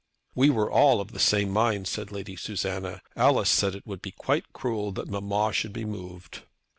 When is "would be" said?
3.85-4.09